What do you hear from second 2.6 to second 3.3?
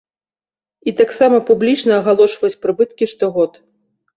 прыбыткі